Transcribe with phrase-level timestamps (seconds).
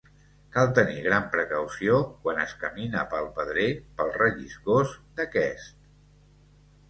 [0.53, 3.67] Cal tenir gran precaució quan es camina pel pedrer
[3.99, 5.85] pel relliscós d'aquest.